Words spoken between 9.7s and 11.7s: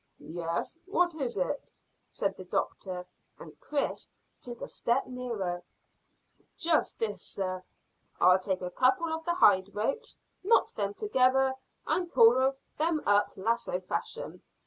ropes, knot them together,